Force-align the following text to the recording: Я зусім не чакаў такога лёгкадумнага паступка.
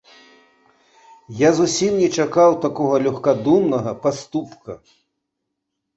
Я 1.41 1.49
зусім 1.59 1.93
не 2.03 2.09
чакаў 2.23 2.51
такога 2.65 2.95
лёгкадумнага 3.07 3.91
паступка. 4.07 4.71